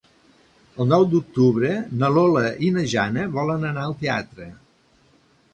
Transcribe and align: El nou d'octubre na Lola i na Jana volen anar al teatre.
El 0.83 0.87
nou 0.93 1.05
d'octubre 1.11 1.69
na 2.03 2.09
Lola 2.15 2.43
i 2.69 2.71
na 2.79 2.87
Jana 2.95 3.29
volen 3.39 3.71
anar 3.73 3.85
al 3.91 3.95
teatre. 4.03 4.53